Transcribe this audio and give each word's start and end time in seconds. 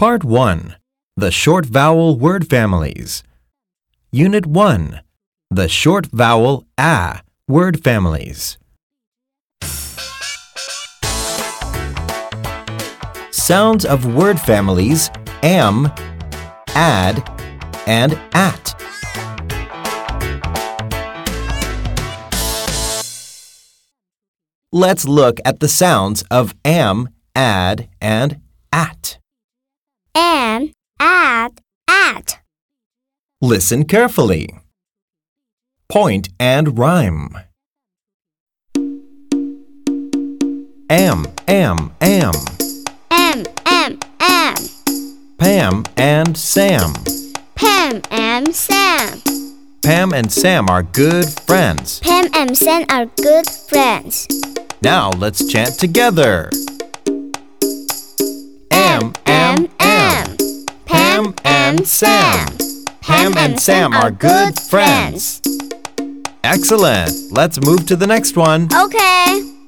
Part 0.00 0.24
1 0.24 0.76
The 1.18 1.30
Short 1.30 1.66
Vowel 1.66 2.18
Word 2.18 2.48
Families. 2.48 3.22
Unit 4.10 4.46
1 4.46 5.02
The 5.50 5.68
Short 5.68 6.06
Vowel 6.06 6.64
A 6.78 7.20
Word 7.46 7.84
Families. 7.84 8.56
Sounds 13.30 13.84
of 13.84 14.06
word 14.06 14.40
families 14.40 15.10
am, 15.42 15.92
add, 16.68 17.22
and 17.86 18.18
at. 18.32 18.74
Let's 24.72 25.04
look 25.04 25.40
at 25.44 25.60
the 25.60 25.68
sounds 25.68 26.24
of 26.30 26.54
am, 26.64 27.10
add, 27.34 27.90
and 28.00 28.40
at. 28.72 29.19
And, 30.14 30.72
add, 30.98 31.60
at. 31.88 32.40
Listen 33.40 33.84
carefully. 33.84 34.48
Point 35.88 36.28
and 36.38 36.78
rhyme. 36.78 37.36
Am, 40.88 41.26
am, 41.46 41.92
am. 42.00 42.32
M, 43.10 43.44
M, 43.66 43.98
M. 44.20 44.54
Pam 45.38 45.84
and 45.96 46.36
Sam. 46.36 46.92
Pam 47.54 48.02
and 48.10 48.54
Sam. 48.54 49.20
Pam 49.82 50.12
and 50.12 50.30
Sam 50.30 50.68
are 50.68 50.82
good 50.82 51.26
friends. 51.46 52.00
Pam 52.00 52.28
and 52.34 52.56
Sam 52.56 52.84
are 52.90 53.06
good 53.06 53.46
friends. 53.48 54.28
Now 54.82 55.10
let's 55.10 55.50
chant 55.50 55.78
together. 55.78 56.50
And 61.80 61.88
Sam. 61.88 62.46
Pam 63.00 63.38
and 63.38 63.58
Sam 63.58 63.94
are 63.94 64.10
good 64.10 64.60
friends. 64.60 65.40
Excellent. 66.44 67.10
Let's 67.30 67.58
move 67.64 67.86
to 67.86 67.96
the 67.96 68.06
next 68.06 68.36
one. 68.36 68.68
Okay. 68.70 69.59